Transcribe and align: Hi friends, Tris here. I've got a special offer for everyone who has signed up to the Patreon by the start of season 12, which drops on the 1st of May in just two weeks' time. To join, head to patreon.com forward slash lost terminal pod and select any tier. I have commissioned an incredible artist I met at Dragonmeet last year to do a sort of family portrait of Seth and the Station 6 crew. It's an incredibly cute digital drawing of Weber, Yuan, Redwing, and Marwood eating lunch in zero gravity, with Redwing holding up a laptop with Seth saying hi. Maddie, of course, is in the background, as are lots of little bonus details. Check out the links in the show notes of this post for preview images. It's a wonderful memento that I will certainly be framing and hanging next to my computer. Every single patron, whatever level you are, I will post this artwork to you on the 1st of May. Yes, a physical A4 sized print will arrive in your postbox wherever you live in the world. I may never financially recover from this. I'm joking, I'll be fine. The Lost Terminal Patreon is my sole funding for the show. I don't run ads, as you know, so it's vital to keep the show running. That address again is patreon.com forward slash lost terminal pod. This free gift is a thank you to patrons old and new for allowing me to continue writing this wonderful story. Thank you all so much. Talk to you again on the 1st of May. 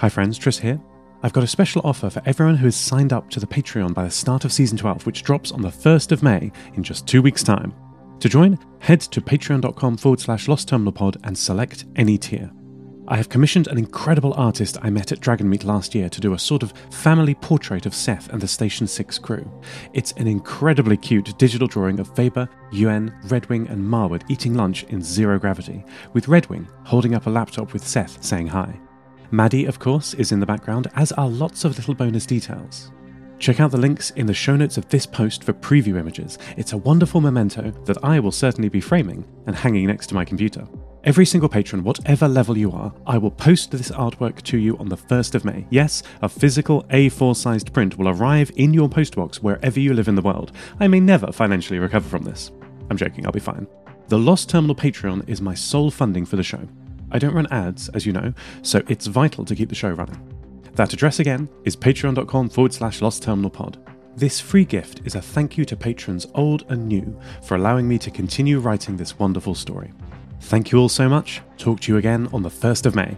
Hi 0.00 0.08
friends, 0.08 0.38
Tris 0.38 0.58
here. 0.58 0.80
I've 1.22 1.34
got 1.34 1.44
a 1.44 1.46
special 1.46 1.82
offer 1.84 2.08
for 2.08 2.22
everyone 2.24 2.56
who 2.56 2.64
has 2.64 2.74
signed 2.74 3.12
up 3.12 3.28
to 3.28 3.38
the 3.38 3.46
Patreon 3.46 3.92
by 3.92 4.04
the 4.04 4.10
start 4.10 4.46
of 4.46 4.52
season 4.52 4.78
12, 4.78 5.04
which 5.04 5.22
drops 5.22 5.52
on 5.52 5.60
the 5.60 5.68
1st 5.68 6.10
of 6.12 6.22
May 6.22 6.50
in 6.72 6.82
just 6.82 7.06
two 7.06 7.20
weeks' 7.20 7.42
time. 7.42 7.74
To 8.20 8.28
join, 8.30 8.58
head 8.78 9.02
to 9.02 9.20
patreon.com 9.20 9.98
forward 9.98 10.18
slash 10.18 10.48
lost 10.48 10.68
terminal 10.68 10.94
pod 10.94 11.18
and 11.24 11.36
select 11.36 11.84
any 11.96 12.16
tier. 12.16 12.50
I 13.08 13.18
have 13.18 13.28
commissioned 13.28 13.66
an 13.66 13.76
incredible 13.76 14.32
artist 14.38 14.78
I 14.80 14.88
met 14.88 15.12
at 15.12 15.20
Dragonmeet 15.20 15.64
last 15.64 15.94
year 15.94 16.08
to 16.08 16.20
do 16.22 16.32
a 16.32 16.38
sort 16.38 16.62
of 16.62 16.72
family 16.90 17.34
portrait 17.34 17.84
of 17.84 17.94
Seth 17.94 18.30
and 18.30 18.40
the 18.40 18.48
Station 18.48 18.86
6 18.86 19.18
crew. 19.18 19.52
It's 19.92 20.12
an 20.12 20.26
incredibly 20.26 20.96
cute 20.96 21.36
digital 21.36 21.68
drawing 21.68 22.00
of 22.00 22.16
Weber, 22.16 22.48
Yuan, 22.72 23.14
Redwing, 23.24 23.68
and 23.68 23.84
Marwood 23.84 24.22
eating 24.30 24.54
lunch 24.54 24.84
in 24.84 25.02
zero 25.02 25.38
gravity, 25.38 25.84
with 26.14 26.24
Redwing 26.24 26.66
holding 26.86 27.14
up 27.14 27.26
a 27.26 27.30
laptop 27.30 27.74
with 27.74 27.86
Seth 27.86 28.24
saying 28.24 28.46
hi. 28.46 28.80
Maddie, 29.32 29.66
of 29.66 29.78
course, 29.78 30.14
is 30.14 30.32
in 30.32 30.40
the 30.40 30.46
background, 30.46 30.88
as 30.94 31.12
are 31.12 31.28
lots 31.28 31.64
of 31.64 31.76
little 31.76 31.94
bonus 31.94 32.26
details. 32.26 32.90
Check 33.38 33.60
out 33.60 33.70
the 33.70 33.78
links 33.78 34.10
in 34.10 34.26
the 34.26 34.34
show 34.34 34.56
notes 34.56 34.76
of 34.76 34.88
this 34.88 35.06
post 35.06 35.44
for 35.44 35.52
preview 35.52 35.98
images. 35.98 36.36
It's 36.56 36.72
a 36.72 36.78
wonderful 36.78 37.20
memento 37.20 37.70
that 37.84 38.04
I 38.04 38.20
will 38.20 38.32
certainly 38.32 38.68
be 38.68 38.80
framing 38.80 39.24
and 39.46 39.56
hanging 39.56 39.86
next 39.86 40.08
to 40.08 40.14
my 40.14 40.24
computer. 40.24 40.68
Every 41.04 41.24
single 41.24 41.48
patron, 41.48 41.82
whatever 41.82 42.28
level 42.28 42.58
you 42.58 42.70
are, 42.72 42.92
I 43.06 43.16
will 43.16 43.30
post 43.30 43.70
this 43.70 43.90
artwork 43.90 44.42
to 44.42 44.58
you 44.58 44.76
on 44.76 44.90
the 44.90 44.96
1st 44.98 45.36
of 45.36 45.44
May. 45.46 45.66
Yes, 45.70 46.02
a 46.20 46.28
physical 46.28 46.82
A4 46.90 47.34
sized 47.34 47.72
print 47.72 47.96
will 47.96 48.08
arrive 48.08 48.50
in 48.56 48.74
your 48.74 48.88
postbox 48.88 49.36
wherever 49.36 49.80
you 49.80 49.94
live 49.94 50.08
in 50.08 50.16
the 50.16 50.22
world. 50.22 50.52
I 50.78 50.88
may 50.88 51.00
never 51.00 51.32
financially 51.32 51.78
recover 51.78 52.08
from 52.08 52.24
this. 52.24 52.50
I'm 52.90 52.98
joking, 52.98 53.24
I'll 53.24 53.32
be 53.32 53.40
fine. 53.40 53.66
The 54.08 54.18
Lost 54.18 54.50
Terminal 54.50 54.74
Patreon 54.74 55.26
is 55.26 55.40
my 55.40 55.54
sole 55.54 55.90
funding 55.90 56.26
for 56.26 56.36
the 56.36 56.42
show. 56.42 56.68
I 57.10 57.18
don't 57.18 57.34
run 57.34 57.46
ads, 57.50 57.88
as 57.90 58.06
you 58.06 58.12
know, 58.12 58.32
so 58.62 58.82
it's 58.88 59.06
vital 59.06 59.44
to 59.44 59.54
keep 59.54 59.68
the 59.68 59.74
show 59.74 59.90
running. 59.90 60.18
That 60.74 60.92
address 60.92 61.18
again 61.18 61.48
is 61.64 61.76
patreon.com 61.76 62.48
forward 62.50 62.72
slash 62.72 63.02
lost 63.02 63.22
terminal 63.22 63.50
pod. 63.50 63.78
This 64.16 64.40
free 64.40 64.64
gift 64.64 65.02
is 65.04 65.14
a 65.14 65.20
thank 65.20 65.56
you 65.56 65.64
to 65.64 65.76
patrons 65.76 66.26
old 66.34 66.64
and 66.68 66.86
new 66.86 67.18
for 67.42 67.56
allowing 67.56 67.88
me 67.88 67.98
to 67.98 68.10
continue 68.10 68.58
writing 68.58 68.96
this 68.96 69.18
wonderful 69.18 69.54
story. 69.54 69.92
Thank 70.40 70.72
you 70.72 70.78
all 70.78 70.88
so 70.88 71.08
much. 71.08 71.42
Talk 71.58 71.80
to 71.80 71.92
you 71.92 71.98
again 71.98 72.28
on 72.32 72.42
the 72.42 72.48
1st 72.48 72.86
of 72.86 72.94
May. 72.94 73.16